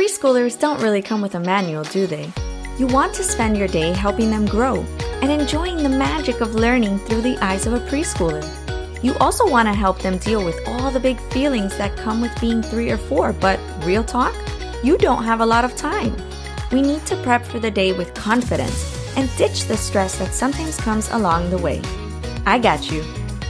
Preschoolers 0.00 0.58
don't 0.58 0.80
really 0.80 1.02
come 1.02 1.20
with 1.20 1.34
a 1.34 1.40
manual, 1.40 1.84
do 1.84 2.06
they? 2.06 2.32
You 2.78 2.86
want 2.86 3.12
to 3.16 3.22
spend 3.22 3.58
your 3.58 3.68
day 3.68 3.92
helping 3.92 4.30
them 4.30 4.46
grow 4.46 4.76
and 5.20 5.30
enjoying 5.30 5.76
the 5.76 5.90
magic 5.90 6.40
of 6.40 6.54
learning 6.54 7.00
through 7.00 7.20
the 7.20 7.36
eyes 7.44 7.66
of 7.66 7.74
a 7.74 7.80
preschooler. 7.80 8.42
You 9.04 9.14
also 9.16 9.46
want 9.46 9.68
to 9.68 9.74
help 9.74 10.00
them 10.00 10.16
deal 10.16 10.42
with 10.42 10.58
all 10.66 10.90
the 10.90 11.00
big 11.00 11.20
feelings 11.32 11.76
that 11.76 11.98
come 11.98 12.22
with 12.22 12.40
being 12.40 12.62
three 12.62 12.90
or 12.90 12.96
four, 12.96 13.34
but 13.34 13.60
real 13.84 14.02
talk, 14.02 14.34
you 14.82 14.96
don't 14.96 15.24
have 15.24 15.42
a 15.42 15.46
lot 15.46 15.66
of 15.66 15.76
time. 15.76 16.16
We 16.72 16.80
need 16.80 17.04
to 17.04 17.22
prep 17.22 17.44
for 17.44 17.58
the 17.58 17.70
day 17.70 17.92
with 17.92 18.14
confidence 18.14 19.14
and 19.18 19.28
ditch 19.36 19.66
the 19.66 19.76
stress 19.76 20.18
that 20.18 20.32
sometimes 20.32 20.78
comes 20.78 21.10
along 21.10 21.50
the 21.50 21.58
way. 21.58 21.82
I 22.46 22.58
got 22.58 22.90
you. 22.90 23.04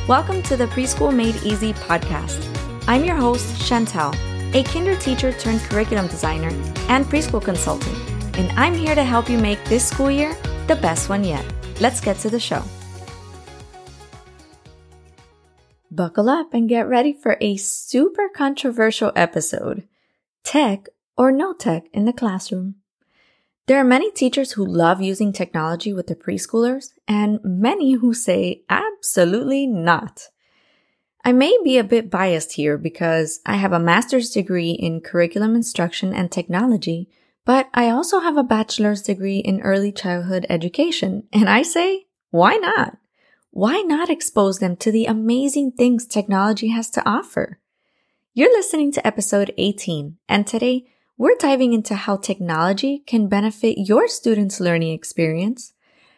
Welcome 0.08 0.42
to 0.42 0.56
the 0.56 0.66
Preschool 0.66 1.14
Made 1.14 1.36
Easy 1.44 1.74
podcast. 1.74 2.44
I'm 2.88 3.04
your 3.04 3.14
host, 3.14 3.64
Chanty, 3.68 4.29
a 4.52 4.62
kinder 4.64 4.96
teacher 4.96 5.32
turned 5.32 5.60
curriculum 5.60 6.08
designer 6.08 6.48
and 6.88 7.06
preschool 7.06 7.42
consultant, 7.42 7.96
and 8.36 8.50
I'm 8.58 8.74
here 8.74 8.94
to 8.94 9.04
help 9.04 9.28
you 9.28 9.38
make 9.38 9.62
this 9.64 9.86
school 9.86 10.10
year 10.10 10.36
the 10.66 10.76
best 10.76 11.08
one 11.08 11.24
yet. 11.24 11.44
Let's 11.80 12.00
get 12.00 12.18
to 12.18 12.30
the 12.30 12.40
show. 12.40 12.62
Buckle 15.90 16.28
up 16.28 16.54
and 16.54 16.68
get 16.68 16.88
ready 16.88 17.12
for 17.12 17.36
a 17.40 17.56
super 17.56 18.28
controversial 18.28 19.12
episode 19.16 19.86
Tech 20.44 20.88
or 21.16 21.30
no 21.30 21.52
tech 21.52 21.84
in 21.92 22.06
the 22.06 22.12
classroom. 22.12 22.76
There 23.66 23.78
are 23.78 23.84
many 23.84 24.10
teachers 24.10 24.52
who 24.52 24.64
love 24.64 25.00
using 25.00 25.32
technology 25.32 25.92
with 25.92 26.08
their 26.08 26.16
preschoolers, 26.16 26.90
and 27.06 27.38
many 27.44 27.92
who 27.92 28.14
say 28.14 28.62
absolutely 28.68 29.66
not. 29.66 30.28
I 31.24 31.32
may 31.32 31.56
be 31.62 31.78
a 31.78 31.84
bit 31.84 32.10
biased 32.10 32.52
here 32.52 32.78
because 32.78 33.40
I 33.44 33.56
have 33.56 33.72
a 33.72 33.78
master's 33.78 34.30
degree 34.30 34.70
in 34.70 35.00
curriculum 35.00 35.54
instruction 35.54 36.14
and 36.14 36.30
technology, 36.30 37.08
but 37.44 37.68
I 37.74 37.90
also 37.90 38.20
have 38.20 38.36
a 38.36 38.42
bachelor's 38.42 39.02
degree 39.02 39.38
in 39.38 39.60
early 39.60 39.92
childhood 39.92 40.46
education, 40.48 41.24
and 41.32 41.48
I 41.48 41.62
say, 41.62 42.06
why 42.30 42.56
not? 42.56 42.96
why 43.50 43.80
not 43.80 44.10
expose 44.10 44.58
them 44.58 44.76
to 44.76 44.92
the 44.92 45.06
amazing 45.06 45.72
things 45.72 46.06
technology 46.06 46.68
has 46.68 46.88
to 46.90 47.08
offer? 47.08 47.58
You're 48.32 48.52
listening 48.52 48.92
to 48.92 49.06
episode 49.06 49.52
18, 49.58 50.18
and 50.28 50.46
today 50.46 50.84
we're 51.18 51.34
diving 51.36 51.72
into 51.72 51.96
how 51.96 52.16
technology 52.16 53.02
can 53.06 53.28
benefit 53.28 53.88
your 53.88 54.06
students' 54.06 54.60
learning 54.60 54.92
experience, 54.92 55.72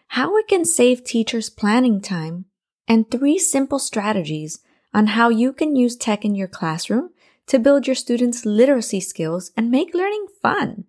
how 0.08 0.36
it 0.36 0.46
can 0.46 0.66
save 0.66 1.04
teachers 1.04 1.48
planning 1.48 2.02
time, 2.02 2.44
and 2.86 3.10
three 3.10 3.38
simple 3.38 3.78
strategies 3.78 4.60
on 4.94 5.08
how 5.08 5.28
you 5.28 5.52
can 5.52 5.76
use 5.76 5.96
tech 5.96 6.24
in 6.24 6.34
your 6.34 6.48
classroom 6.48 7.10
to 7.46 7.58
build 7.58 7.86
your 7.86 7.96
students' 7.96 8.44
literacy 8.44 9.00
skills 9.00 9.50
and 9.56 9.70
make 9.70 9.94
learning 9.94 10.26
fun. 10.40 10.84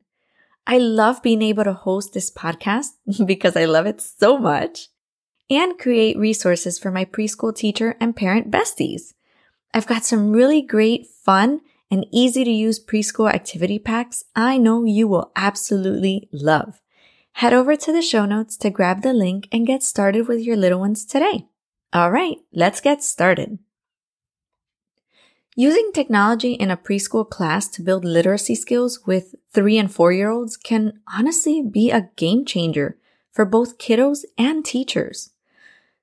I 0.66 0.78
love 0.78 1.22
being 1.22 1.42
able 1.42 1.66
to 1.66 1.74
host 1.74 2.14
this 2.14 2.32
podcast 2.32 2.92
because 3.26 3.56
I 3.56 3.66
love 3.66 3.86
it 3.86 4.02
so 4.02 4.38
much 4.38 4.88
and 5.50 5.78
create 5.78 6.18
resources 6.18 6.80
for 6.80 6.90
my 6.90 7.06
preschool 7.06 7.56
teacher 7.56 7.96
and 8.00 8.16
parent 8.16 8.50
besties. 8.50 9.14
I've 9.74 9.88
got 9.88 10.06
some 10.06 10.32
really 10.32 10.62
great 10.62 11.08
fun 11.08 11.62
and 11.92 12.06
easy 12.12 12.44
to 12.44 12.52
use 12.52 12.84
preschool 12.84 13.32
activity 13.32 13.78
packs 13.78 14.24
I 14.36 14.58
know 14.58 14.86
you 14.86 15.08
will 15.08 15.32
absolutely 15.36 16.30
love. 16.32 16.82
Head 17.34 17.54
over 17.54 17.76
to 17.76 17.92
the 17.92 18.02
show 18.02 18.26
notes 18.26 18.56
to 18.58 18.70
grab 18.70 19.02
the 19.02 19.14
link 19.14 19.48
and 19.52 19.68
get 19.68 19.84
started 19.84 20.28
with 20.28 20.40
your 20.40 20.56
little 20.56 20.80
ones 20.80 21.04
today. 21.06 21.48
All 21.92 22.12
right, 22.12 22.38
let's 22.54 22.80
get 22.80 23.04
started. 23.04 23.60
Using 25.56 25.92
technology 25.94 26.54
in 26.54 26.72
a 26.72 26.78
preschool 26.78 27.30
class 27.30 27.68
to 27.70 27.84
build 27.84 28.04
literacy 28.04 28.56
skills 28.56 29.06
with 29.06 29.36
three 29.52 29.78
and 29.78 29.94
four 29.94 30.12
year 30.12 30.32
olds 30.32 30.58
can 30.58 31.00
honestly 31.14 31.62
be 31.62 31.92
a 31.92 32.10
game 32.16 32.44
changer 32.44 32.98
for 33.32 33.46
both 33.46 33.78
kiddos 33.78 34.24
and 34.36 34.66
teachers. 34.66 35.30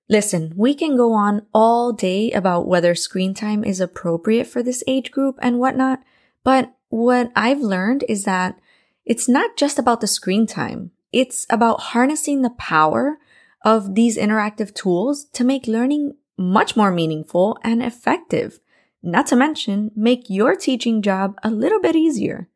Listen, 0.09 0.53
we 0.57 0.75
can 0.75 0.97
go 0.97 1.13
on 1.13 1.47
all 1.53 1.93
day 1.93 2.31
about 2.31 2.69
whether 2.69 2.95
screen 2.95 3.35
time 3.35 3.65
is 3.65 3.81
appropriate 3.81 4.47
for 4.47 4.63
this 4.63 4.85
age 4.87 5.11
group 5.11 5.37
and 5.41 5.59
whatnot, 5.59 6.01
but 6.45 6.73
what 6.89 7.33
I've 7.35 7.61
learned 7.61 8.05
is 8.09 8.25
that 8.25 8.59
it's 9.05 9.29
not 9.29 9.57
just 9.57 9.79
about 9.79 10.01
the 10.01 10.07
screen 10.07 10.47
time. 10.47 10.93
It's 11.13 11.47
about 11.51 11.81
harnessing 11.81 12.43
the 12.43 12.51
power 12.51 13.19
of 13.65 13.95
these 13.95 14.17
interactive 14.17 14.75
tools 14.75 15.25
to 15.33 15.45
make 15.45 15.67
learning 15.67 16.15
much 16.37 16.77
more 16.77 16.91
meaningful 16.91 17.59
and 17.63 17.83
effective. 17.83 18.61
Not 19.03 19.27
to 19.29 19.37
mention, 19.37 19.91
make 19.97 20.29
your 20.29 20.55
teaching 20.55 21.01
job 21.03 21.39
a 21.43 21.51
little 21.51 21.81
bit 21.81 21.97
easier. 21.97 22.49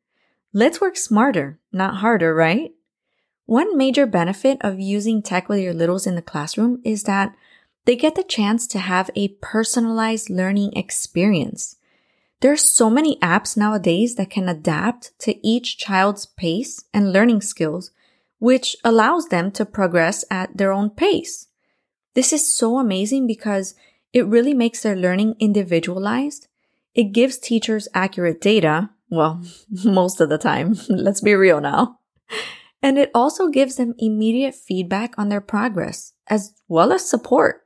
Let's 0.52 0.80
work 0.80 0.96
smarter, 0.96 1.58
not 1.72 1.96
harder, 1.96 2.34
right? 2.34 2.72
One 3.46 3.76
major 3.76 4.06
benefit 4.06 4.58
of 4.60 4.78
using 4.80 5.22
tech 5.22 5.48
with 5.48 5.60
your 5.60 5.74
littles 5.74 6.06
in 6.06 6.14
the 6.14 6.22
classroom 6.22 6.80
is 6.84 7.04
that 7.04 7.34
they 7.84 7.96
get 7.96 8.14
the 8.14 8.22
chance 8.22 8.66
to 8.68 8.78
have 8.78 9.10
a 9.14 9.28
personalized 9.28 10.30
learning 10.30 10.72
experience. 10.74 11.76
There 12.40 12.52
are 12.52 12.56
so 12.56 12.88
many 12.88 13.18
apps 13.20 13.56
nowadays 13.56 14.16
that 14.16 14.30
can 14.30 14.48
adapt 14.48 15.18
to 15.20 15.46
each 15.46 15.78
child's 15.78 16.26
pace 16.26 16.84
and 16.92 17.12
learning 17.12 17.40
skills, 17.40 17.90
which 18.38 18.76
allows 18.84 19.28
them 19.28 19.50
to 19.52 19.64
progress 19.64 20.24
at 20.30 20.56
their 20.56 20.72
own 20.72 20.90
pace. 20.90 21.48
This 22.14 22.32
is 22.32 22.50
so 22.50 22.78
amazing 22.78 23.26
because 23.26 23.74
it 24.14 24.26
really 24.26 24.54
makes 24.54 24.80
their 24.80 24.96
learning 24.96 25.34
individualized. 25.40 26.46
It 26.94 27.12
gives 27.12 27.36
teachers 27.36 27.88
accurate 27.92 28.40
data. 28.40 28.90
Well, 29.10 29.42
most 29.84 30.20
of 30.20 30.30
the 30.30 30.38
time. 30.38 30.76
Let's 30.88 31.20
be 31.20 31.34
real 31.34 31.60
now. 31.60 31.98
And 32.80 32.96
it 32.96 33.10
also 33.14 33.48
gives 33.48 33.76
them 33.76 33.94
immediate 33.98 34.54
feedback 34.54 35.14
on 35.18 35.28
their 35.28 35.40
progress 35.40 36.12
as 36.28 36.54
well 36.68 36.92
as 36.92 37.08
support. 37.08 37.62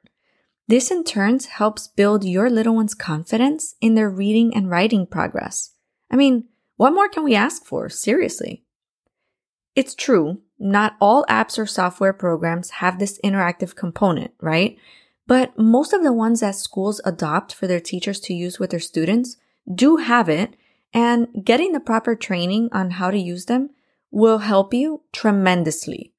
This 0.66 0.90
in 0.90 1.04
turn 1.04 1.38
helps 1.40 1.88
build 1.88 2.24
your 2.24 2.50
little 2.50 2.74
one's 2.74 2.94
confidence 2.94 3.74
in 3.80 3.94
their 3.94 4.10
reading 4.10 4.54
and 4.54 4.70
writing 4.70 5.06
progress. 5.06 5.72
I 6.10 6.16
mean, 6.16 6.44
what 6.76 6.92
more 6.92 7.08
can 7.08 7.24
we 7.24 7.34
ask 7.34 7.64
for? 7.64 7.88
Seriously. 7.88 8.64
It's 9.74 9.94
true, 9.94 10.40
not 10.58 10.96
all 11.00 11.24
apps 11.28 11.58
or 11.58 11.66
software 11.66 12.12
programs 12.12 12.70
have 12.70 12.98
this 12.98 13.18
interactive 13.22 13.74
component, 13.74 14.32
right? 14.40 14.78
But 15.28 15.56
most 15.58 15.92
of 15.92 16.02
the 16.02 16.12
ones 16.12 16.40
that 16.40 16.54
schools 16.56 17.02
adopt 17.04 17.54
for 17.54 17.66
their 17.66 17.80
teachers 17.80 18.18
to 18.20 18.34
use 18.34 18.58
with 18.58 18.70
their 18.70 18.80
students 18.80 19.36
do 19.72 19.96
have 19.96 20.28
it, 20.30 20.56
and 20.94 21.28
getting 21.44 21.72
the 21.72 21.80
proper 21.80 22.16
training 22.16 22.70
on 22.72 22.92
how 22.92 23.10
to 23.10 23.18
use 23.18 23.44
them 23.44 23.70
will 24.10 24.38
help 24.38 24.72
you 24.72 25.02
tremendously. 25.12 26.14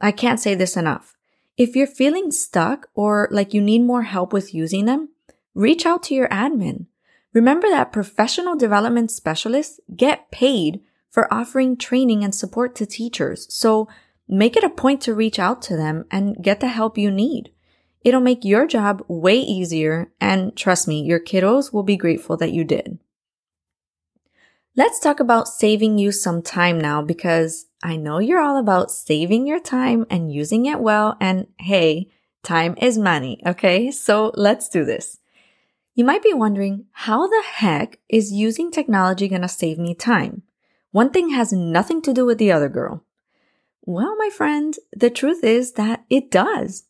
I 0.00 0.12
can't 0.12 0.38
say 0.38 0.54
this 0.54 0.76
enough. 0.76 1.16
If 1.56 1.74
you're 1.74 1.88
feeling 1.88 2.30
stuck 2.30 2.88
or 2.94 3.28
like 3.32 3.54
you 3.54 3.60
need 3.60 3.82
more 3.82 4.02
help 4.02 4.32
with 4.32 4.54
using 4.54 4.84
them, 4.84 5.08
reach 5.54 5.84
out 5.84 6.04
to 6.04 6.14
your 6.14 6.28
admin. 6.28 6.86
Remember 7.32 7.68
that 7.68 7.92
professional 7.92 8.54
development 8.54 9.10
specialists 9.10 9.80
get 9.96 10.30
paid 10.30 10.80
for 11.10 11.32
offering 11.34 11.76
training 11.76 12.22
and 12.22 12.32
support 12.32 12.76
to 12.76 12.86
teachers. 12.86 13.52
So 13.52 13.88
make 14.28 14.56
it 14.56 14.62
a 14.62 14.70
point 14.70 15.00
to 15.02 15.14
reach 15.14 15.40
out 15.40 15.60
to 15.62 15.76
them 15.76 16.04
and 16.10 16.40
get 16.40 16.60
the 16.60 16.68
help 16.68 16.96
you 16.96 17.10
need. 17.10 17.50
It'll 18.04 18.20
make 18.20 18.44
your 18.44 18.66
job 18.66 19.02
way 19.08 19.36
easier. 19.36 20.12
And 20.20 20.54
trust 20.54 20.86
me, 20.86 21.02
your 21.02 21.18
kiddos 21.18 21.72
will 21.72 21.82
be 21.82 21.96
grateful 21.96 22.36
that 22.36 22.52
you 22.52 22.62
did. 22.62 22.98
Let's 24.76 25.00
talk 25.00 25.20
about 25.20 25.48
saving 25.48 25.98
you 25.98 26.12
some 26.12 26.42
time 26.42 26.78
now 26.78 27.00
because 27.00 27.66
I 27.82 27.96
know 27.96 28.18
you're 28.18 28.40
all 28.40 28.58
about 28.58 28.90
saving 28.90 29.46
your 29.46 29.60
time 29.60 30.04
and 30.10 30.32
using 30.32 30.66
it 30.66 30.80
well. 30.80 31.16
And 31.20 31.46
hey, 31.58 32.10
time 32.42 32.74
is 32.80 32.98
money. 32.98 33.40
Okay. 33.46 33.90
So 33.90 34.32
let's 34.34 34.68
do 34.68 34.84
this. 34.84 35.18
You 35.94 36.04
might 36.04 36.24
be 36.24 36.32
wondering, 36.32 36.86
how 36.90 37.28
the 37.28 37.44
heck 37.46 38.00
is 38.08 38.32
using 38.32 38.70
technology 38.70 39.28
to 39.28 39.48
save 39.48 39.78
me 39.78 39.94
time? 39.94 40.42
One 40.90 41.10
thing 41.10 41.30
has 41.30 41.52
nothing 41.52 42.02
to 42.02 42.12
do 42.12 42.26
with 42.26 42.38
the 42.38 42.50
other 42.50 42.68
girl. 42.68 43.04
Well, 43.82 44.16
my 44.16 44.28
friend, 44.28 44.74
the 44.92 45.10
truth 45.10 45.44
is 45.44 45.72
that 45.72 46.04
it 46.10 46.30
does. 46.30 46.84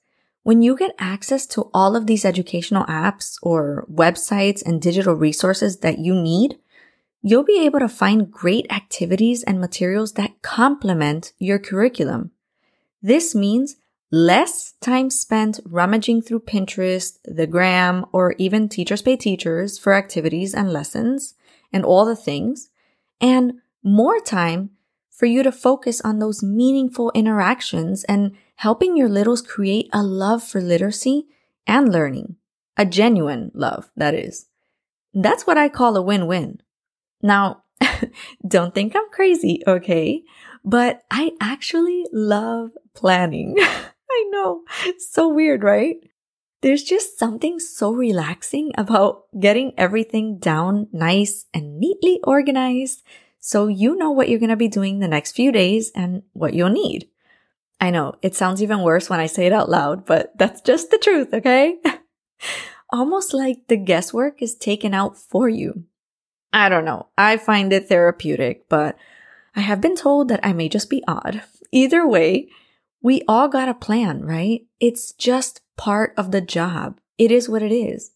When 0.44 0.60
you 0.60 0.76
get 0.76 0.94
access 0.98 1.46
to 1.48 1.70
all 1.72 1.96
of 1.96 2.06
these 2.06 2.26
educational 2.26 2.84
apps 2.84 3.38
or 3.42 3.86
websites 3.90 4.62
and 4.64 4.80
digital 4.80 5.14
resources 5.14 5.78
that 5.78 5.98
you 5.98 6.14
need, 6.14 6.58
you'll 7.22 7.44
be 7.44 7.64
able 7.64 7.78
to 7.78 7.88
find 7.88 8.30
great 8.30 8.66
activities 8.70 9.42
and 9.42 9.58
materials 9.58 10.12
that 10.12 10.42
complement 10.42 11.32
your 11.38 11.58
curriculum. 11.58 12.30
This 13.00 13.34
means 13.34 13.76
less 14.12 14.74
time 14.82 15.08
spent 15.08 15.60
rummaging 15.64 16.20
through 16.20 16.40
Pinterest, 16.40 17.18
the 17.24 17.46
gram, 17.46 18.04
or 18.12 18.34
even 18.36 18.68
Teachers 18.68 19.00
Pay 19.00 19.16
Teachers 19.16 19.78
for 19.78 19.94
activities 19.94 20.54
and 20.54 20.70
lessons 20.70 21.34
and 21.72 21.86
all 21.86 22.04
the 22.04 22.14
things, 22.14 22.68
and 23.18 23.54
more 23.82 24.20
time 24.20 24.70
for 25.10 25.24
you 25.24 25.42
to 25.42 25.50
focus 25.50 26.02
on 26.02 26.18
those 26.18 26.42
meaningful 26.42 27.10
interactions 27.14 28.04
and 28.04 28.36
helping 28.56 28.96
your 28.96 29.08
littles 29.08 29.42
create 29.42 29.88
a 29.92 30.02
love 30.02 30.42
for 30.42 30.60
literacy 30.60 31.26
and 31.66 31.92
learning. 31.92 32.36
A 32.76 32.84
genuine 32.84 33.50
love, 33.54 33.90
that 33.96 34.14
is. 34.14 34.46
That's 35.12 35.46
what 35.46 35.58
I 35.58 35.68
call 35.68 35.96
a 35.96 36.02
win-win. 36.02 36.60
Now, 37.22 37.64
Don't 38.46 38.74
think 38.74 38.94
I'm 38.94 39.08
crazy, 39.10 39.62
okay? 39.66 40.22
But 40.64 41.02
I 41.10 41.32
actually 41.40 42.06
love 42.12 42.70
planning. 42.94 43.56
I 43.60 44.28
know. 44.30 44.62
it's 44.84 45.10
So 45.10 45.28
weird, 45.28 45.62
right? 45.62 45.96
There's 46.62 46.82
just 46.82 47.18
something 47.18 47.58
so 47.58 47.92
relaxing 47.92 48.72
about 48.78 49.24
getting 49.38 49.72
everything 49.76 50.38
down 50.38 50.88
nice 50.92 51.44
and 51.52 51.78
neatly 51.78 52.20
organized 52.24 53.02
so 53.38 53.66
you 53.66 53.96
know 53.96 54.10
what 54.10 54.30
you're 54.30 54.38
going 54.38 54.48
to 54.48 54.56
be 54.56 54.68
doing 54.68 55.00
the 55.00 55.08
next 55.08 55.32
few 55.32 55.52
days 55.52 55.92
and 55.94 56.22
what 56.32 56.54
you'll 56.54 56.70
need. 56.70 57.08
I 57.84 57.90
know 57.90 58.14
it 58.22 58.34
sounds 58.34 58.62
even 58.62 58.80
worse 58.80 59.10
when 59.10 59.20
I 59.20 59.26
say 59.26 59.44
it 59.44 59.52
out 59.52 59.68
loud, 59.68 60.06
but 60.06 60.32
that's 60.38 60.62
just 60.62 60.90
the 60.90 60.96
truth, 60.96 61.34
okay? 61.34 61.76
Almost 62.90 63.34
like 63.34 63.68
the 63.68 63.76
guesswork 63.76 64.40
is 64.40 64.54
taken 64.54 64.94
out 64.94 65.18
for 65.18 65.50
you. 65.50 65.84
I 66.50 66.70
don't 66.70 66.86
know. 66.86 67.08
I 67.18 67.36
find 67.36 67.74
it 67.74 67.90
therapeutic, 67.90 68.70
but 68.70 68.96
I 69.54 69.60
have 69.60 69.82
been 69.82 69.96
told 69.96 70.28
that 70.28 70.40
I 70.42 70.54
may 70.54 70.70
just 70.70 70.88
be 70.88 71.04
odd. 71.06 71.42
Either 71.72 72.08
way, 72.08 72.48
we 73.02 73.20
all 73.28 73.48
got 73.48 73.68
a 73.68 73.74
plan, 73.74 74.22
right? 74.22 74.62
It's 74.80 75.12
just 75.12 75.60
part 75.76 76.14
of 76.16 76.30
the 76.30 76.40
job. 76.40 77.00
It 77.18 77.30
is 77.30 77.50
what 77.50 77.62
it 77.62 77.70
is. 77.70 78.12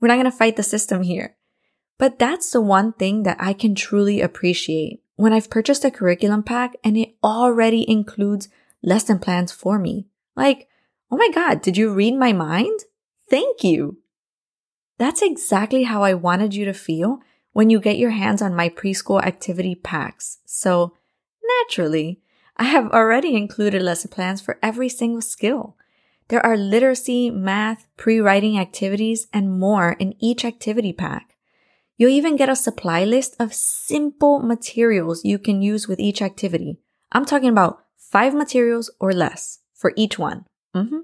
We're 0.00 0.06
not 0.06 0.14
going 0.14 0.26
to 0.26 0.30
fight 0.30 0.54
the 0.54 0.62
system 0.62 1.02
here. 1.02 1.34
But 1.98 2.20
that's 2.20 2.52
the 2.52 2.60
one 2.60 2.92
thing 2.92 3.24
that 3.24 3.38
I 3.40 3.52
can 3.52 3.74
truly 3.74 4.20
appreciate 4.20 5.02
when 5.16 5.32
I've 5.32 5.50
purchased 5.50 5.84
a 5.84 5.90
curriculum 5.90 6.44
pack 6.44 6.76
and 6.84 6.96
it 6.96 7.16
already 7.24 7.84
includes 7.90 8.48
lesson 8.88 9.18
plans 9.18 9.52
for 9.52 9.78
me. 9.78 10.06
Like, 10.34 10.68
oh 11.10 11.16
my 11.16 11.28
God, 11.34 11.62
did 11.62 11.76
you 11.76 11.92
read 11.92 12.14
my 12.14 12.32
mind? 12.32 12.80
Thank 13.30 13.62
you. 13.62 13.98
That's 14.98 15.22
exactly 15.22 15.84
how 15.84 16.02
I 16.02 16.14
wanted 16.14 16.54
you 16.54 16.64
to 16.64 16.72
feel 16.72 17.20
when 17.52 17.70
you 17.70 17.78
get 17.80 17.98
your 17.98 18.10
hands 18.10 18.42
on 18.42 18.54
my 18.54 18.68
preschool 18.68 19.22
activity 19.22 19.74
packs. 19.74 20.38
So 20.46 20.94
naturally, 21.60 22.20
I 22.56 22.64
have 22.64 22.90
already 22.90 23.36
included 23.36 23.82
lesson 23.82 24.10
plans 24.10 24.40
for 24.40 24.58
every 24.62 24.88
single 24.88 25.22
skill. 25.22 25.76
There 26.28 26.44
are 26.44 26.56
literacy, 26.56 27.30
math, 27.30 27.86
pre-writing 27.96 28.58
activities, 28.58 29.28
and 29.32 29.58
more 29.58 29.92
in 29.92 30.14
each 30.18 30.44
activity 30.44 30.92
pack. 30.92 31.36
You'll 31.96 32.10
even 32.10 32.36
get 32.36 32.48
a 32.48 32.56
supply 32.56 33.04
list 33.04 33.34
of 33.40 33.54
simple 33.54 34.40
materials 34.40 35.24
you 35.24 35.38
can 35.38 35.62
use 35.62 35.88
with 35.88 36.00
each 36.00 36.20
activity. 36.20 36.78
I'm 37.12 37.24
talking 37.24 37.48
about 37.48 37.84
five 38.10 38.34
materials 38.34 38.90
or 38.98 39.12
less 39.12 39.60
for 39.74 39.92
each 39.96 40.18
one. 40.18 40.44
Mm-hmm. 40.74 41.00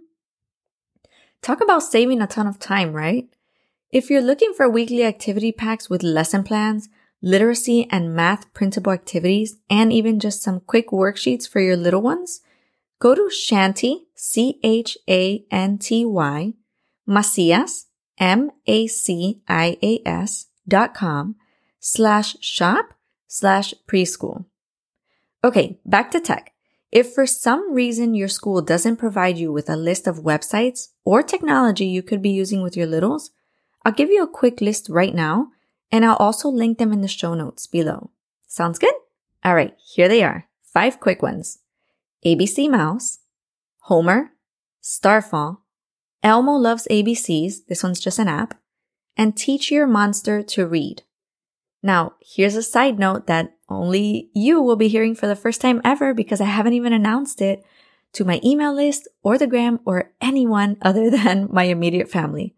Talk 1.42 1.60
about 1.60 1.82
saving 1.82 2.22
a 2.22 2.26
ton 2.26 2.46
of 2.46 2.58
time, 2.58 2.92
right? 2.92 3.28
If 3.90 4.08
you're 4.10 4.22
looking 4.22 4.54
for 4.54 4.68
weekly 4.68 5.04
activity 5.04 5.52
packs 5.52 5.90
with 5.90 6.02
lesson 6.02 6.42
plans, 6.42 6.88
literacy 7.20 7.86
and 7.90 8.14
math 8.14 8.52
printable 8.54 8.92
activities, 8.92 9.58
and 9.68 9.92
even 9.92 10.18
just 10.18 10.42
some 10.42 10.60
quick 10.60 10.88
worksheets 10.88 11.48
for 11.48 11.60
your 11.60 11.76
little 11.76 12.02
ones, 12.02 12.40
go 12.98 13.14
to 13.14 13.28
Chanty, 13.30 14.06
C-H-A-N-T-Y, 14.14 14.94
Macias, 17.06 17.86
M-A-C-I-A-S 18.18 18.56
dot 20.66 20.94
com 20.94 21.36
slash 21.80 22.36
shop 22.40 22.94
slash 23.26 23.74
preschool. 23.86 24.46
Okay, 25.44 25.78
back 25.84 26.10
to 26.12 26.20
tech. 26.20 26.53
If 26.94 27.12
for 27.12 27.26
some 27.26 27.74
reason 27.74 28.14
your 28.14 28.28
school 28.28 28.62
doesn't 28.62 28.98
provide 28.98 29.36
you 29.36 29.52
with 29.52 29.68
a 29.68 29.74
list 29.74 30.06
of 30.06 30.20
websites 30.20 30.90
or 31.04 31.24
technology 31.24 31.86
you 31.86 32.04
could 32.04 32.22
be 32.22 32.30
using 32.30 32.62
with 32.62 32.76
your 32.76 32.86
littles, 32.86 33.32
I'll 33.84 33.90
give 33.90 34.10
you 34.10 34.22
a 34.22 34.28
quick 34.28 34.60
list 34.60 34.88
right 34.88 35.12
now 35.12 35.48
and 35.90 36.04
I'll 36.04 36.14
also 36.16 36.48
link 36.48 36.78
them 36.78 36.92
in 36.92 37.00
the 37.00 37.08
show 37.08 37.34
notes 37.34 37.66
below. 37.66 38.10
Sounds 38.46 38.78
good? 38.78 38.94
All 39.44 39.56
right, 39.56 39.74
here 39.84 40.06
they 40.06 40.22
are. 40.22 40.46
Five 40.62 41.00
quick 41.00 41.20
ones. 41.20 41.58
ABC 42.24 42.70
Mouse, 42.70 43.18
Homer, 43.80 44.30
Starfall, 44.80 45.62
Elmo 46.22 46.52
Loves 46.52 46.86
ABCs. 46.92 47.66
This 47.68 47.82
one's 47.82 47.98
just 47.98 48.20
an 48.20 48.28
app 48.28 48.54
and 49.16 49.36
teach 49.36 49.72
your 49.72 49.88
monster 49.88 50.44
to 50.44 50.64
read. 50.64 51.02
Now, 51.82 52.14
here's 52.20 52.54
a 52.54 52.62
side 52.62 53.00
note 53.00 53.26
that 53.26 53.53
only 53.68 54.30
you 54.34 54.60
will 54.60 54.76
be 54.76 54.88
hearing 54.88 55.14
for 55.14 55.26
the 55.26 55.36
first 55.36 55.60
time 55.60 55.80
ever 55.84 56.12
because 56.12 56.40
I 56.40 56.44
haven't 56.46 56.74
even 56.74 56.92
announced 56.92 57.40
it 57.40 57.64
to 58.12 58.24
my 58.24 58.40
email 58.44 58.74
list 58.74 59.08
or 59.22 59.38
the 59.38 59.46
gram 59.46 59.80
or 59.84 60.12
anyone 60.20 60.76
other 60.82 61.10
than 61.10 61.48
my 61.50 61.64
immediate 61.64 62.10
family. 62.10 62.54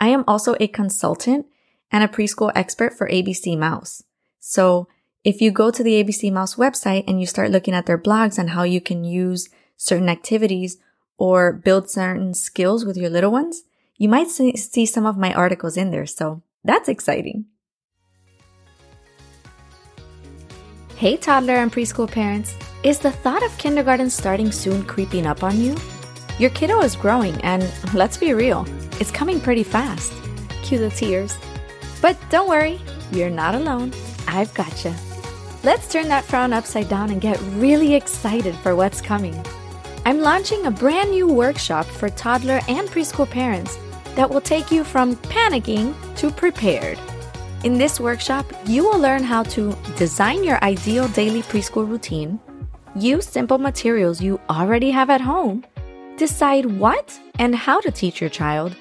I 0.00 0.08
am 0.08 0.24
also 0.26 0.56
a 0.58 0.66
consultant 0.66 1.46
and 1.90 2.02
a 2.02 2.08
preschool 2.08 2.50
expert 2.54 2.94
for 2.96 3.08
ABC 3.08 3.56
Mouse. 3.56 4.02
So 4.40 4.88
if 5.22 5.40
you 5.40 5.52
go 5.52 5.70
to 5.70 5.82
the 5.82 6.02
ABC 6.02 6.32
Mouse 6.32 6.56
website 6.56 7.04
and 7.06 7.20
you 7.20 7.26
start 7.26 7.50
looking 7.50 7.74
at 7.74 7.86
their 7.86 7.98
blogs 7.98 8.38
on 8.38 8.48
how 8.48 8.64
you 8.64 8.80
can 8.80 9.04
use 9.04 9.48
certain 9.76 10.08
activities 10.08 10.78
or 11.18 11.52
build 11.52 11.88
certain 11.88 12.34
skills 12.34 12.84
with 12.84 12.96
your 12.96 13.10
little 13.10 13.30
ones, 13.30 13.62
you 13.96 14.08
might 14.08 14.28
see 14.28 14.86
some 14.86 15.06
of 15.06 15.16
my 15.16 15.32
articles 15.32 15.76
in 15.76 15.92
there, 15.92 16.06
so 16.06 16.42
that's 16.64 16.88
exciting. 16.88 17.44
Hey, 21.02 21.16
toddler 21.16 21.54
and 21.54 21.72
preschool 21.72 22.08
parents. 22.08 22.56
Is 22.84 23.00
the 23.00 23.10
thought 23.10 23.42
of 23.42 23.58
kindergarten 23.58 24.08
starting 24.08 24.52
soon 24.52 24.84
creeping 24.84 25.26
up 25.26 25.42
on 25.42 25.60
you? 25.60 25.74
Your 26.38 26.50
kiddo 26.50 26.80
is 26.80 26.94
growing, 26.94 27.34
and 27.40 27.68
let's 27.92 28.16
be 28.16 28.34
real, 28.34 28.64
it's 29.00 29.10
coming 29.10 29.40
pretty 29.40 29.64
fast. 29.64 30.12
Cue 30.62 30.78
the 30.78 30.90
tears. 30.90 31.36
But 32.00 32.16
don't 32.30 32.48
worry, 32.48 32.80
you're 33.10 33.30
not 33.30 33.56
alone. 33.56 33.92
I've 34.28 34.54
got 34.54 34.84
you. 34.84 34.94
Let's 35.64 35.90
turn 35.90 36.06
that 36.06 36.24
frown 36.24 36.52
upside 36.52 36.88
down 36.88 37.10
and 37.10 37.20
get 37.20 37.40
really 37.54 37.96
excited 37.96 38.54
for 38.54 38.76
what's 38.76 39.00
coming. 39.00 39.44
I'm 40.06 40.20
launching 40.20 40.66
a 40.66 40.70
brand 40.70 41.10
new 41.10 41.26
workshop 41.26 41.84
for 41.84 42.10
toddler 42.10 42.60
and 42.68 42.88
preschool 42.88 43.28
parents 43.28 43.76
that 44.14 44.30
will 44.30 44.40
take 44.40 44.70
you 44.70 44.84
from 44.84 45.16
panicking 45.16 45.96
to 46.18 46.30
prepared. 46.30 46.96
In 47.64 47.78
this 47.78 48.00
workshop, 48.00 48.44
you 48.66 48.82
will 48.82 48.98
learn 48.98 49.22
how 49.22 49.44
to 49.44 49.72
design 49.96 50.42
your 50.42 50.62
ideal 50.64 51.06
daily 51.08 51.42
preschool 51.42 51.88
routine, 51.88 52.40
use 52.96 53.24
simple 53.24 53.58
materials 53.58 54.20
you 54.20 54.40
already 54.50 54.90
have 54.90 55.10
at 55.10 55.20
home, 55.20 55.64
decide 56.16 56.66
what 56.66 57.16
and 57.38 57.54
how 57.54 57.80
to 57.80 57.92
teach 57.92 58.20
your 58.20 58.30
child, 58.30 58.74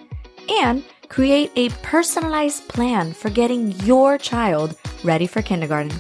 and 0.50 0.84
create 1.10 1.52
a 1.56 1.70
personalized 1.84 2.68
plan 2.70 3.14
for 3.14 3.30
getting 3.30 3.72
your 3.86 4.18
child 4.18 4.76
ready 5.04 5.28
for 5.28 5.44
kindergarten. 5.44 5.94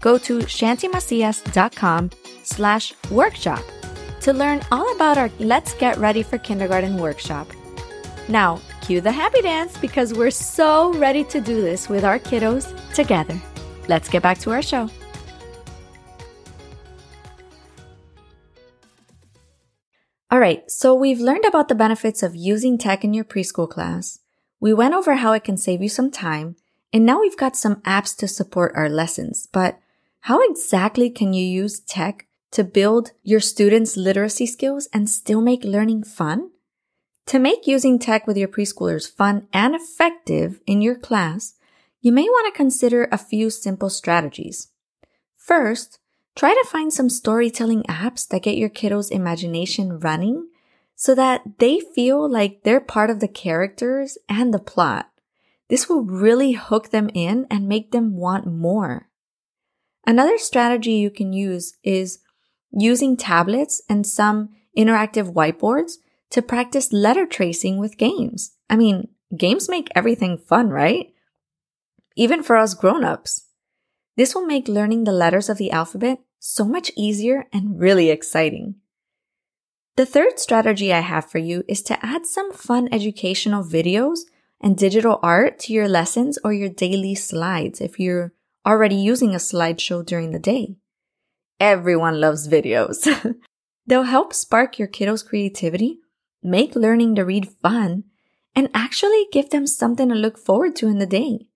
Go 0.00 0.18
to 0.18 0.38
chantymacias.com 0.40 2.10
slash 2.42 2.92
workshop 3.08 3.62
to 4.22 4.32
learn 4.32 4.60
all 4.72 4.92
about 4.96 5.16
our 5.16 5.30
Let's 5.38 5.74
Get 5.74 5.96
Ready 5.98 6.24
for 6.24 6.38
Kindergarten 6.38 6.98
workshop. 6.98 7.46
Now, 8.28 8.60
cue 8.86 9.00
the 9.00 9.10
happy 9.10 9.42
dance 9.42 9.76
because 9.78 10.14
we're 10.14 10.30
so 10.30 10.92
ready 10.94 11.24
to 11.24 11.40
do 11.40 11.60
this 11.60 11.88
with 11.88 12.04
our 12.04 12.20
kiddos 12.20 12.66
together. 12.94 13.36
Let's 13.88 14.08
get 14.08 14.22
back 14.22 14.38
to 14.38 14.52
our 14.52 14.62
show. 14.62 14.88
All 20.30 20.38
right, 20.40 20.70
so 20.70 20.94
we've 20.94 21.20
learned 21.20 21.44
about 21.44 21.68
the 21.68 21.74
benefits 21.74 22.22
of 22.22 22.36
using 22.36 22.78
tech 22.78 23.04
in 23.04 23.14
your 23.14 23.24
preschool 23.24 23.68
class. 23.68 24.20
We 24.60 24.72
went 24.72 24.94
over 24.94 25.16
how 25.16 25.32
it 25.32 25.44
can 25.44 25.56
save 25.56 25.82
you 25.82 25.88
some 25.88 26.10
time, 26.10 26.56
and 26.92 27.04
now 27.04 27.20
we've 27.20 27.36
got 27.36 27.56
some 27.56 27.76
apps 27.82 28.16
to 28.18 28.28
support 28.28 28.72
our 28.74 28.88
lessons. 28.88 29.48
But 29.52 29.78
how 30.20 30.40
exactly 30.48 31.10
can 31.10 31.32
you 31.32 31.44
use 31.44 31.80
tech 31.80 32.26
to 32.52 32.64
build 32.64 33.12
your 33.22 33.40
students' 33.40 33.96
literacy 33.96 34.46
skills 34.46 34.88
and 34.92 35.08
still 35.08 35.40
make 35.40 35.64
learning 35.64 36.04
fun? 36.04 36.50
To 37.26 37.40
make 37.40 37.66
using 37.66 37.98
tech 37.98 38.28
with 38.28 38.36
your 38.36 38.48
preschoolers 38.48 39.10
fun 39.10 39.48
and 39.52 39.74
effective 39.74 40.60
in 40.64 40.80
your 40.80 40.94
class, 40.94 41.54
you 42.00 42.12
may 42.12 42.22
want 42.22 42.52
to 42.52 42.56
consider 42.56 43.08
a 43.10 43.18
few 43.18 43.50
simple 43.50 43.90
strategies. 43.90 44.68
First, 45.34 45.98
try 46.36 46.54
to 46.54 46.68
find 46.68 46.92
some 46.92 47.10
storytelling 47.10 47.82
apps 47.84 48.28
that 48.28 48.44
get 48.44 48.56
your 48.56 48.68
kiddos' 48.68 49.10
imagination 49.10 49.98
running 49.98 50.48
so 50.94 51.16
that 51.16 51.42
they 51.58 51.80
feel 51.80 52.30
like 52.30 52.62
they're 52.62 52.80
part 52.80 53.10
of 53.10 53.18
the 53.18 53.28
characters 53.28 54.16
and 54.28 54.54
the 54.54 54.60
plot. 54.60 55.10
This 55.68 55.88
will 55.88 56.02
really 56.02 56.52
hook 56.52 56.90
them 56.90 57.10
in 57.12 57.46
and 57.50 57.66
make 57.66 57.90
them 57.90 58.16
want 58.16 58.46
more. 58.46 59.08
Another 60.06 60.38
strategy 60.38 60.92
you 60.92 61.10
can 61.10 61.32
use 61.32 61.76
is 61.82 62.20
using 62.70 63.16
tablets 63.16 63.82
and 63.88 64.06
some 64.06 64.50
interactive 64.78 65.32
whiteboards 65.32 65.94
to 66.30 66.42
practice 66.42 66.92
letter 66.92 67.26
tracing 67.26 67.78
with 67.78 67.98
games. 67.98 68.52
I 68.68 68.76
mean, 68.76 69.08
games 69.36 69.68
make 69.68 69.88
everything 69.94 70.38
fun, 70.38 70.70
right? 70.70 71.12
Even 72.16 72.42
for 72.42 72.56
us 72.56 72.74
grown-ups. 72.74 73.46
This 74.16 74.34
will 74.34 74.46
make 74.46 74.68
learning 74.68 75.04
the 75.04 75.12
letters 75.12 75.48
of 75.48 75.58
the 75.58 75.70
alphabet 75.70 76.20
so 76.38 76.64
much 76.64 76.90
easier 76.96 77.46
and 77.52 77.78
really 77.78 78.10
exciting. 78.10 78.76
The 79.96 80.06
third 80.06 80.38
strategy 80.38 80.92
I 80.92 81.00
have 81.00 81.30
for 81.30 81.38
you 81.38 81.64
is 81.68 81.82
to 81.84 82.04
add 82.04 82.26
some 82.26 82.52
fun 82.52 82.88
educational 82.92 83.64
videos 83.64 84.20
and 84.60 84.76
digital 84.76 85.18
art 85.22 85.58
to 85.60 85.72
your 85.72 85.88
lessons 85.88 86.38
or 86.44 86.52
your 86.52 86.68
daily 86.68 87.14
slides 87.14 87.80
if 87.80 87.98
you're 87.98 88.32
already 88.66 88.96
using 88.96 89.34
a 89.34 89.38
slideshow 89.38 90.04
during 90.04 90.32
the 90.32 90.38
day. 90.38 90.76
Everyone 91.60 92.20
loves 92.20 92.48
videos. 92.48 93.06
They'll 93.86 94.02
help 94.02 94.34
spark 94.34 94.78
your 94.78 94.88
kiddos' 94.88 95.26
creativity, 95.26 96.00
make 96.46 96.76
learning 96.76 97.14
to 97.16 97.24
read 97.24 97.48
fun, 97.60 98.04
and 98.54 98.70
actually 98.72 99.26
give 99.32 99.50
them 99.50 99.66
something 99.66 100.08
to 100.08 100.14
look 100.14 100.38
forward 100.38 100.74
to 100.76 100.88
in 100.88 100.98
the 100.98 101.06
day. 101.06 101.46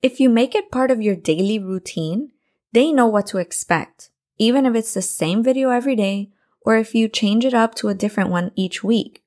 If 0.00 0.20
you 0.20 0.28
make 0.28 0.54
it 0.54 0.70
part 0.70 0.90
of 0.90 1.02
your 1.02 1.16
daily 1.16 1.58
routine, 1.58 2.30
they 2.72 2.92
know 2.92 3.06
what 3.06 3.26
to 3.28 3.38
expect, 3.38 4.10
even 4.38 4.64
if 4.64 4.74
it's 4.74 4.94
the 4.94 5.02
same 5.02 5.42
video 5.42 5.70
every 5.70 5.96
day 5.96 6.30
or 6.62 6.76
if 6.76 6.94
you 6.94 7.08
change 7.08 7.44
it 7.44 7.54
up 7.54 7.74
to 7.76 7.88
a 7.88 7.94
different 7.94 8.30
one 8.30 8.52
each 8.54 8.84
week. 8.84 9.22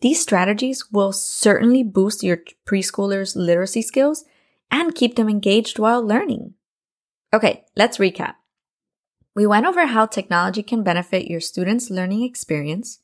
These 0.00 0.22
strategies 0.22 0.90
will 0.92 1.12
certainly 1.12 1.82
boost 1.82 2.22
your 2.22 2.38
preschoolers' 2.66 3.34
literacy 3.34 3.82
skills 3.82 4.24
and 4.70 4.94
keep 4.94 5.16
them 5.16 5.28
engaged 5.28 5.78
while 5.78 6.06
learning. 6.06 6.54
Okay, 7.32 7.64
let's 7.76 7.98
recap. 7.98 8.34
We 9.34 9.46
went 9.46 9.66
over 9.66 9.86
how 9.86 10.06
technology 10.06 10.62
can 10.62 10.82
benefit 10.82 11.28
your 11.28 11.40
students' 11.40 11.90
learning 11.90 12.22
experience. 12.22 13.00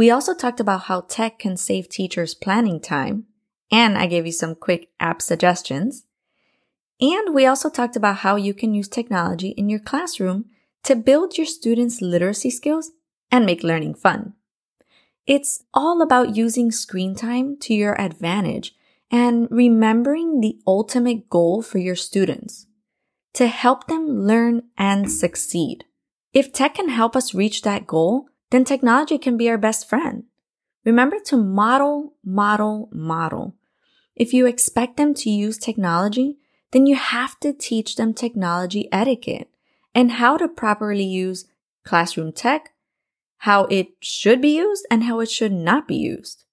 We 0.00 0.10
also 0.10 0.32
talked 0.32 0.60
about 0.60 0.84
how 0.84 1.02
tech 1.02 1.38
can 1.38 1.58
save 1.58 1.90
teachers 1.90 2.34
planning 2.34 2.80
time, 2.80 3.26
and 3.70 3.98
I 3.98 4.06
gave 4.06 4.24
you 4.24 4.32
some 4.32 4.54
quick 4.54 4.88
app 4.98 5.20
suggestions. 5.20 6.06
And 7.02 7.34
we 7.34 7.44
also 7.44 7.68
talked 7.68 7.96
about 7.96 8.16
how 8.24 8.36
you 8.36 8.54
can 8.54 8.72
use 8.72 8.88
technology 8.88 9.50
in 9.50 9.68
your 9.68 9.78
classroom 9.78 10.46
to 10.84 10.96
build 10.96 11.36
your 11.36 11.46
students' 11.46 12.00
literacy 12.00 12.48
skills 12.48 12.92
and 13.30 13.44
make 13.44 13.62
learning 13.62 13.92
fun. 13.92 14.32
It's 15.26 15.64
all 15.74 16.00
about 16.00 16.34
using 16.34 16.70
screen 16.70 17.14
time 17.14 17.58
to 17.58 17.74
your 17.74 18.00
advantage 18.00 18.74
and 19.10 19.48
remembering 19.50 20.40
the 20.40 20.60
ultimate 20.66 21.28
goal 21.28 21.60
for 21.60 21.76
your 21.76 21.94
students 21.94 22.66
to 23.34 23.48
help 23.48 23.86
them 23.86 24.22
learn 24.22 24.62
and 24.78 25.12
succeed. 25.12 25.84
If 26.32 26.54
tech 26.54 26.76
can 26.76 26.88
help 26.88 27.14
us 27.14 27.34
reach 27.34 27.60
that 27.60 27.86
goal, 27.86 28.29
then 28.50 28.64
technology 28.64 29.18
can 29.18 29.36
be 29.36 29.48
our 29.48 29.58
best 29.58 29.88
friend. 29.88 30.24
Remember 30.84 31.18
to 31.26 31.36
model, 31.36 32.14
model, 32.24 32.88
model. 32.92 33.54
If 34.16 34.32
you 34.32 34.46
expect 34.46 34.96
them 34.96 35.14
to 35.14 35.30
use 35.30 35.58
technology, 35.58 36.38
then 36.72 36.86
you 36.86 36.96
have 36.96 37.38
to 37.40 37.52
teach 37.52 37.96
them 37.96 38.14
technology 38.14 38.88
etiquette 38.92 39.48
and 39.94 40.12
how 40.12 40.36
to 40.36 40.48
properly 40.48 41.04
use 41.04 41.46
classroom 41.84 42.32
tech, 42.32 42.72
how 43.38 43.64
it 43.64 43.88
should 44.00 44.40
be 44.40 44.56
used, 44.56 44.86
and 44.90 45.04
how 45.04 45.20
it 45.20 45.30
should 45.30 45.52
not 45.52 45.88
be 45.88 45.96
used. 45.96 46.44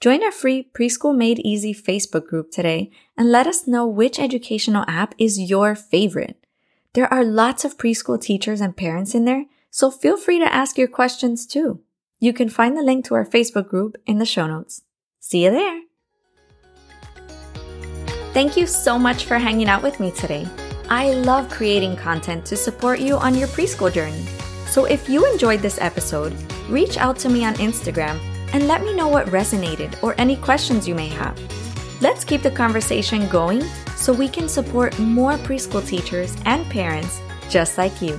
Join 0.00 0.22
our 0.22 0.32
free 0.32 0.68
Preschool 0.74 1.16
Made 1.16 1.38
Easy 1.38 1.72
Facebook 1.72 2.26
group 2.26 2.50
today 2.50 2.90
and 3.16 3.32
let 3.32 3.46
us 3.46 3.66
know 3.66 3.86
which 3.86 4.18
educational 4.18 4.84
app 4.86 5.14
is 5.18 5.38
your 5.38 5.74
favorite. 5.74 6.44
There 6.92 7.12
are 7.12 7.24
lots 7.24 7.64
of 7.64 7.78
preschool 7.78 8.20
teachers 8.20 8.60
and 8.60 8.76
parents 8.76 9.14
in 9.14 9.24
there, 9.24 9.46
so 9.76 9.90
feel 9.90 10.16
free 10.16 10.38
to 10.38 10.54
ask 10.54 10.78
your 10.78 10.88
questions 10.88 11.46
too. 11.46 11.80
You 12.18 12.32
can 12.32 12.48
find 12.48 12.74
the 12.74 12.82
link 12.82 13.04
to 13.04 13.14
our 13.14 13.26
Facebook 13.26 13.68
group 13.68 13.94
in 14.06 14.16
the 14.16 14.24
show 14.24 14.46
notes. 14.46 14.80
See 15.20 15.44
you 15.44 15.50
there! 15.50 15.82
Thank 18.32 18.56
you 18.56 18.66
so 18.66 18.98
much 18.98 19.26
for 19.26 19.36
hanging 19.36 19.68
out 19.68 19.82
with 19.82 20.00
me 20.00 20.12
today. 20.12 20.48
I 20.88 21.10
love 21.10 21.50
creating 21.50 21.96
content 21.96 22.46
to 22.46 22.56
support 22.56 23.00
you 23.00 23.18
on 23.18 23.34
your 23.34 23.48
preschool 23.48 23.92
journey. 23.92 24.24
So 24.66 24.86
if 24.86 25.10
you 25.10 25.30
enjoyed 25.30 25.60
this 25.60 25.78
episode, 25.78 26.34
reach 26.70 26.96
out 26.96 27.18
to 27.18 27.28
me 27.28 27.44
on 27.44 27.52
Instagram 27.56 28.18
and 28.54 28.66
let 28.66 28.82
me 28.82 28.94
know 28.94 29.08
what 29.08 29.26
resonated 29.26 30.02
or 30.02 30.14
any 30.16 30.36
questions 30.36 30.88
you 30.88 30.94
may 30.94 31.08
have. 31.08 31.38
Let's 32.00 32.24
keep 32.24 32.40
the 32.40 32.50
conversation 32.50 33.28
going 33.28 33.60
so 33.94 34.14
we 34.14 34.30
can 34.30 34.48
support 34.48 34.98
more 34.98 35.34
preschool 35.34 35.86
teachers 35.86 36.34
and 36.46 36.64
parents 36.70 37.20
just 37.50 37.76
like 37.76 38.00
you. 38.00 38.18